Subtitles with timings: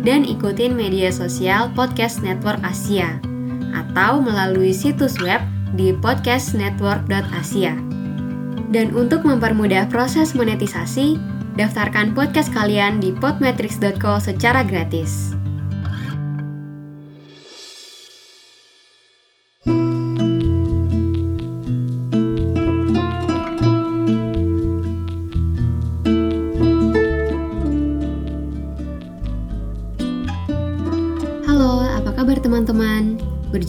[0.00, 3.20] dan ikutin media sosial Podcast Network Asia
[3.72, 5.40] atau melalui situs web
[5.74, 7.74] di podcastnetwork.asia.
[8.70, 11.18] Dan untuk mempermudah proses monetisasi,
[11.58, 15.39] daftarkan podcast kalian di podmetrics.co secara gratis.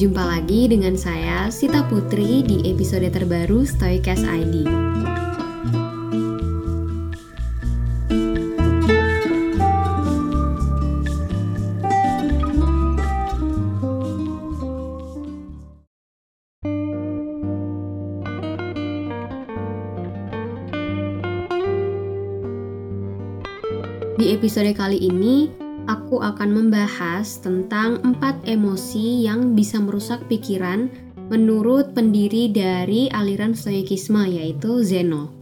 [0.02, 4.66] Berjumpa lagi dengan saya Sita Putri di episode terbaru Stoicast ID.
[24.18, 25.61] Di episode kali ini,
[25.92, 30.88] aku akan membahas tentang empat emosi yang bisa merusak pikiran
[31.28, 35.36] menurut pendiri dari aliran Stoikisme yaitu Zeno.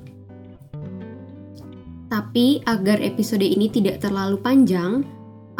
[2.09, 5.05] Tapi agar episode ini tidak terlalu panjang,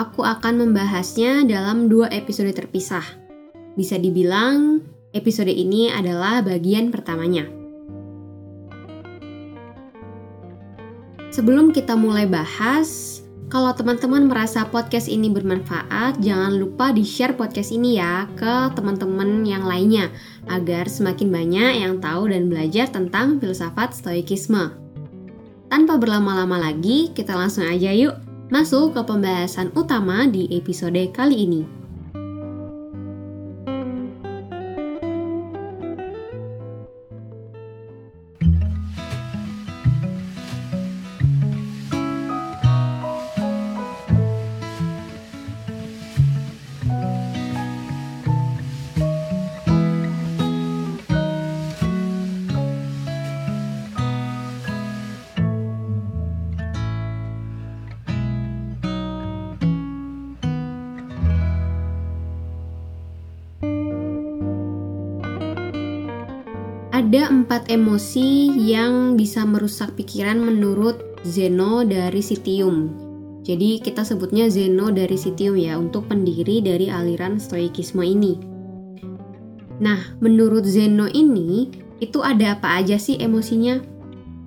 [0.02, 3.06] aku akan membahasnya dalam dua episode terpisah.
[3.78, 4.82] Bisa dibilang
[5.14, 7.46] episode ini adalah bagian pertamanya.
[11.30, 13.19] Sebelum kita mulai bahas,
[13.50, 19.66] kalau teman-teman merasa podcast ini bermanfaat, jangan lupa di-share podcast ini ya ke teman-teman yang
[19.66, 20.14] lainnya
[20.46, 24.70] agar semakin banyak yang tahu dan belajar tentang filsafat stoikisme.
[25.66, 28.22] Tanpa berlama-lama lagi, kita langsung aja yuk
[28.54, 31.79] masuk ke pembahasan utama di episode kali ini.
[67.10, 72.94] Ada empat emosi yang bisa merusak pikiran menurut Zeno dari Citium.
[73.42, 78.38] Jadi kita sebutnya Zeno dari Citium ya untuk pendiri dari aliran Stoikisme ini.
[79.82, 83.82] Nah, menurut Zeno ini itu ada apa aja sih emosinya?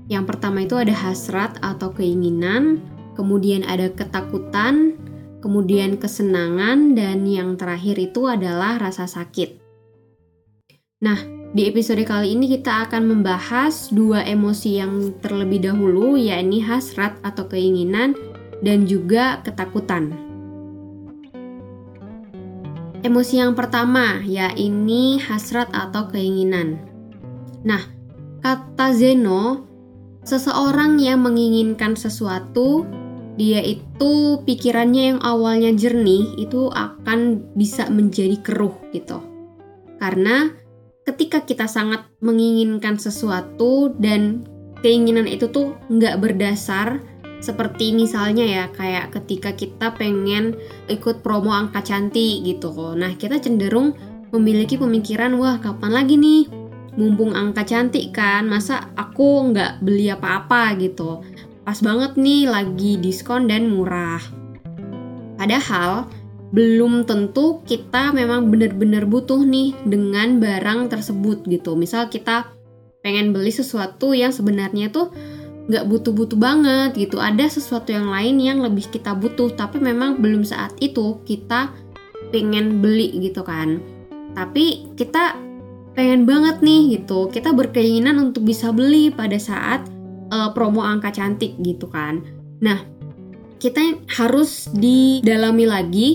[0.07, 2.79] Yang pertama itu ada hasrat atau keinginan,
[3.19, 4.95] kemudian ada ketakutan,
[5.43, 9.59] kemudian kesenangan, dan yang terakhir itu adalah rasa sakit.
[11.03, 17.21] Nah, di episode kali ini kita akan membahas dua emosi yang terlebih dahulu, yakni hasrat
[17.21, 18.17] atau keinginan
[18.65, 20.17] dan juga ketakutan.
[23.05, 26.81] Emosi yang pertama, yakni hasrat atau keinginan.
[27.69, 27.85] Nah,
[28.41, 29.69] kata Zeno,
[30.25, 32.89] seseorang yang menginginkan sesuatu,
[33.37, 39.21] dia itu pikirannya yang awalnya jernih itu akan bisa menjadi keruh gitu.
[39.99, 40.62] Karena
[41.03, 44.47] ketika kita sangat menginginkan sesuatu dan
[44.83, 47.03] keinginan itu tuh nggak berdasar
[47.43, 50.55] seperti misalnya ya kayak ketika kita pengen
[50.87, 52.71] ikut promo angka cantik gitu.
[52.95, 53.99] Nah kita cenderung
[54.31, 56.47] memiliki pemikiran wah kapan lagi nih
[56.95, 58.47] mumpung angka cantik kan?
[58.47, 60.79] Masa aku nggak beli apa-apa?
[60.79, 61.27] gitu.
[61.67, 64.23] Pas banget nih lagi diskon dan murah.
[65.35, 66.07] Padahal
[66.53, 71.73] belum tentu kita memang benar-benar butuh nih dengan barang tersebut gitu.
[71.75, 72.53] Misal kita
[73.01, 75.11] pengen beli sesuatu yang sebenarnya tuh
[75.73, 77.17] nggak butuh-butuh banget gitu.
[77.17, 81.73] Ada sesuatu yang lain yang lebih kita butuh, tapi memang belum saat itu kita
[82.29, 83.81] pengen beli gitu kan.
[84.37, 85.41] Tapi kita
[85.97, 87.33] pengen banget nih gitu.
[87.33, 89.89] Kita berkeinginan untuk bisa beli pada saat
[90.29, 92.21] uh, promo angka cantik gitu kan.
[92.61, 92.85] Nah,
[93.63, 96.09] kita harus didalami lagi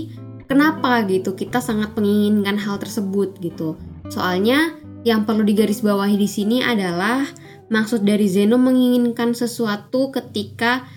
[0.47, 1.35] kenapa gitu?
[1.35, 3.75] Kita sangat menginginkan hal tersebut gitu.
[4.07, 4.73] Soalnya
[5.03, 7.27] yang perlu digarisbawahi di sini adalah
[7.67, 10.88] maksud dari Zeno menginginkan sesuatu ketika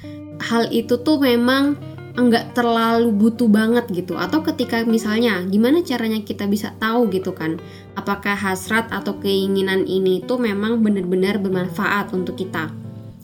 [0.41, 1.76] hal itu tuh memang
[2.19, 4.19] enggak terlalu butuh banget gitu.
[4.19, 7.58] Atau ketika misalnya gimana caranya kita bisa tahu gitu kan?
[7.94, 12.70] Apakah hasrat atau keinginan ini tuh memang benar-benar bermanfaat untuk kita?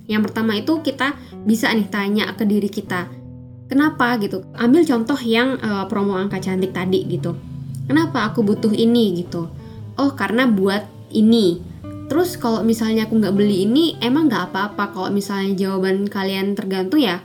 [0.06, 3.11] Yang pertama itu kita bisa nih tanya ke diri kita
[3.66, 4.42] kenapa gitu?
[4.58, 7.34] Ambil contoh yang uh, promo angka cantik tadi gitu.
[7.86, 9.46] Kenapa aku butuh ini gitu?
[9.96, 10.84] Oh karena buat
[11.14, 11.62] ini.
[12.06, 14.94] Terus kalau misalnya aku nggak beli ini emang nggak apa-apa.
[14.94, 17.22] Kalau misalnya jawaban kalian tergantung ya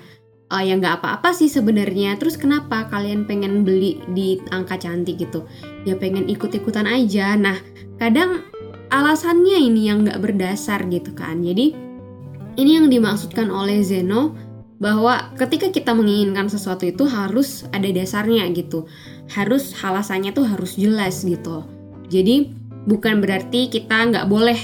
[0.52, 2.20] uh, ya nggak apa-apa sih sebenarnya.
[2.20, 5.48] Terus kenapa kalian pengen beli di angka cantik gitu?
[5.88, 7.34] Ya pengen ikut-ikutan aja.
[7.40, 7.58] Nah
[7.98, 8.46] kadang
[8.92, 11.40] alasannya ini yang nggak berdasar gitu kan.
[11.42, 11.74] Jadi
[12.60, 14.36] ini yang dimaksudkan oleh Zeno
[14.82, 18.90] bahwa ketika kita menginginkan sesuatu itu harus ada dasarnya gitu
[19.30, 21.64] harus alasannya tuh harus jelas gitu
[22.10, 22.50] jadi
[22.90, 24.58] bukan berarti kita nggak boleh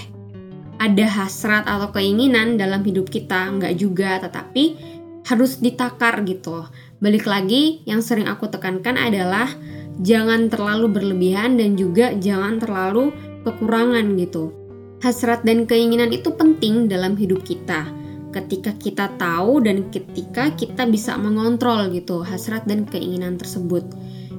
[0.81, 4.98] ada hasrat atau keinginan dalam hidup kita nggak juga tetapi
[5.28, 6.63] harus ditakar gitu.
[7.04, 9.52] Balik lagi, yang sering aku tekankan adalah
[10.00, 13.12] jangan terlalu berlebihan dan juga jangan terlalu
[13.44, 14.56] kekurangan gitu.
[15.04, 17.86] Hasrat dan keinginan itu penting dalam hidup kita.
[18.31, 23.88] Ketika kita tahu dan ketika kita bisa mengontrol gitu hasrat dan keinginan tersebut.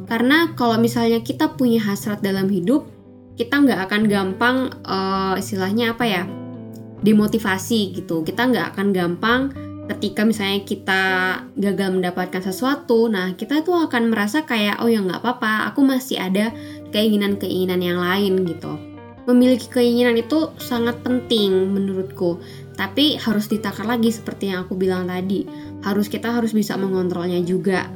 [0.08, 2.88] Karena kalau misalnya kita punya hasrat dalam hidup,
[3.37, 6.25] kita nggak akan gampang uh, istilahnya apa ya
[7.05, 8.25] demotivasi gitu.
[8.25, 9.40] Kita nggak akan gampang
[9.88, 11.02] ketika misalnya kita
[11.56, 16.20] gagal mendapatkan sesuatu, nah kita tuh akan merasa kayak oh ya nggak apa-apa, aku masih
[16.20, 16.52] ada
[16.93, 18.88] keinginan-keinginan yang lain gitu.
[19.29, 22.41] Memiliki keinginan itu sangat penting menurutku,
[22.81, 25.45] tapi harus ditakar lagi seperti yang aku bilang tadi.
[25.85, 27.93] Harus kita harus bisa mengontrolnya juga.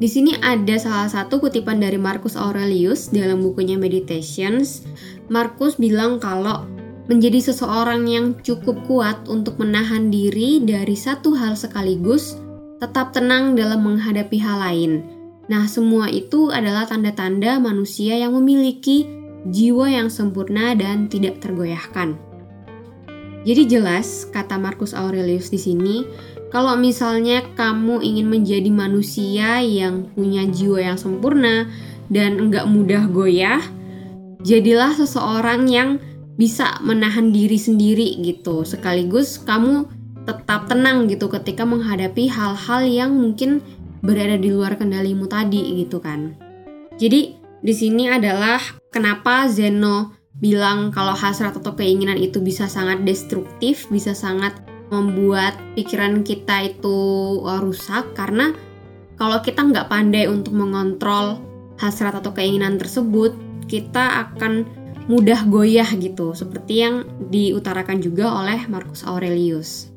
[0.00, 4.88] Di sini ada salah satu kutipan dari Marcus Aurelius dalam bukunya Meditations.
[5.28, 6.64] Marcus bilang kalau
[7.12, 12.40] menjadi seseorang yang cukup kuat untuk menahan diri dari satu hal sekaligus,
[12.80, 14.92] tetap tenang dalam menghadapi hal lain.
[15.52, 22.18] Nah, semua itu adalah tanda-tanda manusia yang memiliki jiwa yang sempurna dan tidak tergoyahkan.
[23.46, 26.02] Jadi jelas, kata Marcus Aurelius di sini,
[26.50, 31.70] kalau misalnya kamu ingin menjadi manusia yang punya jiwa yang sempurna
[32.10, 33.62] dan enggak mudah goyah,
[34.42, 36.02] jadilah seseorang yang
[36.36, 39.88] bisa menahan diri sendiri gitu sekaligus kamu
[40.28, 43.64] tetap tenang gitu ketika menghadapi hal-hal yang mungkin
[44.04, 46.36] berada di luar kendalimu tadi gitu kan
[47.00, 48.60] jadi di sini adalah
[48.92, 54.52] kenapa Zeno bilang kalau hasrat atau keinginan itu bisa sangat destruktif bisa sangat
[54.92, 56.98] membuat pikiran kita itu
[57.42, 58.52] uh, rusak karena
[59.16, 61.40] kalau kita nggak pandai untuk mengontrol
[61.80, 63.32] hasrat atau keinginan tersebut
[63.66, 64.68] kita akan
[65.06, 69.90] mudah goyah gitu, seperti yang diutarakan juga oleh Marcus Aurelius.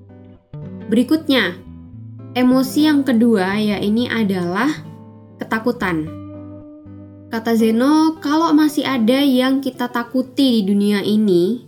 [0.89, 1.57] Berikutnya,
[2.37, 4.69] emosi yang kedua ya ini adalah
[5.41, 6.28] ketakutan.
[7.29, 11.61] Kata Zeno, kalau masih ada yang kita takuti di dunia ini,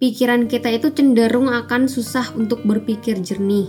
[0.00, 3.68] pikiran kita itu cenderung akan susah untuk berpikir jernih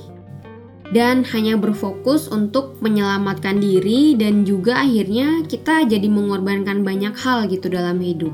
[0.95, 7.67] dan hanya berfokus untuk menyelamatkan diri dan juga akhirnya kita jadi mengorbankan banyak hal gitu
[7.67, 8.31] dalam hidup.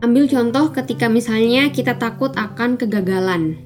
[0.00, 3.60] Ambil contoh ketika misalnya kita takut akan kegagalan.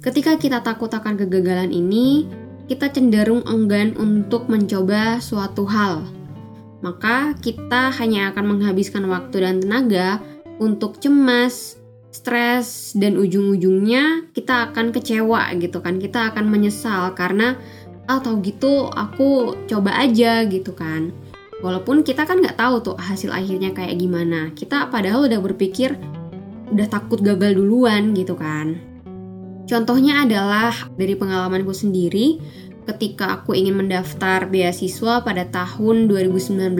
[0.00, 2.24] Ketika kita takut akan kegagalan ini,
[2.72, 6.19] kita cenderung enggan untuk mencoba suatu hal.
[6.80, 10.20] Maka kita hanya akan menghabiskan waktu dan tenaga
[10.60, 11.76] untuk cemas,
[12.12, 16.00] stres, dan ujung-ujungnya kita akan kecewa gitu kan.
[16.00, 17.56] Kita akan menyesal karena
[18.10, 21.14] atau ah, gitu aku coba aja gitu kan.
[21.60, 24.50] Walaupun kita kan nggak tahu tuh hasil akhirnya kayak gimana.
[24.56, 25.94] Kita padahal udah berpikir
[26.70, 28.80] udah takut gagal duluan gitu kan.
[29.70, 32.42] Contohnya adalah dari pengalamanku sendiri
[32.88, 36.76] ketika aku ingin mendaftar beasiswa pada tahun 2019.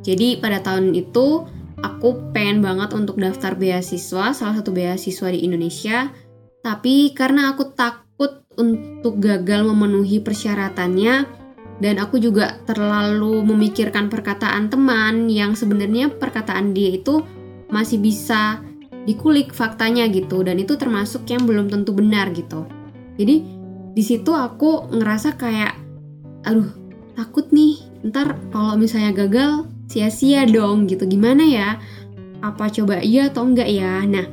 [0.00, 1.44] Jadi pada tahun itu
[1.80, 6.12] aku pengen banget untuk daftar beasiswa, salah satu beasiswa di Indonesia.
[6.60, 11.40] Tapi karena aku takut untuk gagal memenuhi persyaratannya,
[11.80, 17.24] dan aku juga terlalu memikirkan perkataan teman yang sebenarnya perkataan dia itu
[17.72, 18.60] masih bisa
[19.08, 22.68] dikulik faktanya gitu dan itu termasuk yang belum tentu benar gitu
[23.16, 23.59] jadi
[23.90, 25.74] di situ aku ngerasa kayak
[26.46, 26.70] aduh
[27.18, 27.76] takut nih.
[28.00, 31.04] Ntar kalau misalnya gagal sia-sia dong gitu.
[31.04, 31.76] Gimana ya?
[32.40, 34.00] Apa coba iya atau enggak ya?
[34.08, 34.24] Nah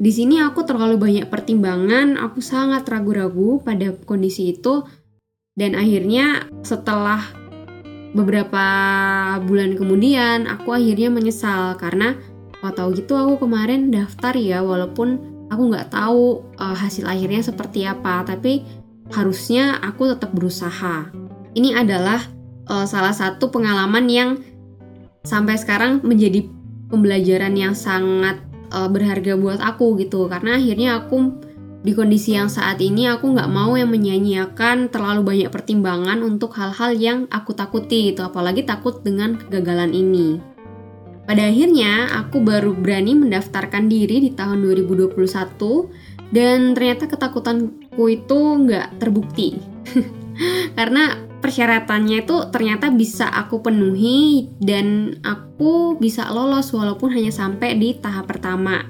[0.00, 2.20] di sini aku terlalu banyak pertimbangan.
[2.20, 4.84] Aku sangat ragu-ragu pada kondisi itu.
[5.56, 7.20] Dan akhirnya setelah
[8.10, 8.64] beberapa
[9.44, 11.76] bulan kemudian aku akhirnya menyesal.
[11.80, 12.16] Karena
[12.60, 17.88] oh tahu gitu aku kemarin daftar ya walaupun aku nggak tahu uh, hasil akhirnya seperti
[17.88, 18.24] apa.
[18.28, 18.79] Tapi
[19.10, 21.10] harusnya aku tetap berusaha.
[21.54, 22.22] Ini adalah
[22.70, 24.30] uh, salah satu pengalaman yang
[25.26, 26.46] sampai sekarang menjadi
[26.88, 28.40] pembelajaran yang sangat
[28.72, 31.42] uh, berharga buat aku gitu karena akhirnya aku
[31.80, 36.92] di kondisi yang saat ini aku nggak mau yang menyanyiakan terlalu banyak pertimbangan untuk hal-hal
[36.92, 40.40] yang aku takuti itu apalagi takut dengan kegagalan ini.
[41.24, 45.14] Pada akhirnya aku baru berani mendaftarkan diri di tahun 2021
[46.34, 47.06] dan ternyata
[47.90, 49.58] ketakutanku itu nggak terbukti
[50.78, 57.96] karena persyaratannya itu ternyata bisa aku penuhi dan aku bisa lolos walaupun hanya sampai di
[57.98, 58.84] tahap pertama.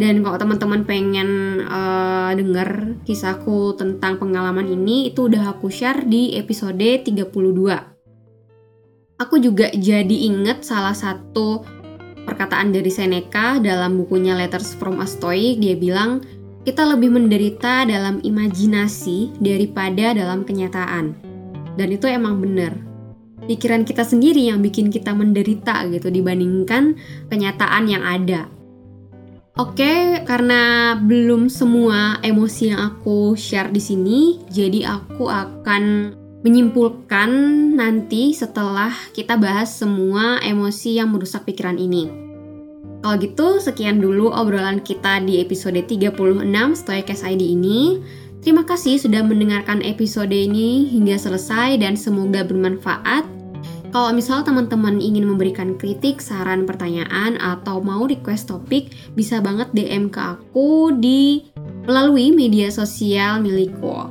[0.00, 6.32] Dan kalau teman-teman pengen uh, denger kisahku tentang pengalaman ini, itu udah aku share di
[6.36, 7.28] episode 32.
[9.20, 11.62] Aku juga jadi inget salah satu
[12.24, 15.60] perkataan dari Seneca dalam bukunya Letters from a Stoic.
[15.60, 16.24] Dia bilang,
[16.62, 21.18] kita lebih menderita dalam imajinasi daripada dalam kenyataan.
[21.74, 22.78] Dan itu emang bener.
[23.42, 26.94] Pikiran kita sendiri yang bikin kita menderita gitu dibandingkan
[27.26, 28.46] kenyataan yang ada.
[29.58, 37.30] Oke, karena belum semua emosi yang aku share di sini, jadi aku akan menyimpulkan
[37.76, 42.21] nanti setelah kita bahas semua emosi yang merusak pikiran ini.
[43.02, 46.14] Kalau gitu, sekian dulu obrolan kita di episode 36
[46.78, 47.98] Stoic ID ini.
[48.42, 53.26] Terima kasih sudah mendengarkan episode ini hingga selesai dan semoga bermanfaat.
[53.92, 60.08] Kalau misal teman-teman ingin memberikan kritik, saran, pertanyaan, atau mau request topik, bisa banget DM
[60.08, 61.44] ke aku di
[61.84, 64.08] melalui media sosial milikku.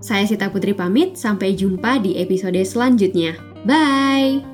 [0.00, 3.36] Saya Sita Putri pamit, sampai jumpa di episode selanjutnya.
[3.68, 4.53] Bye!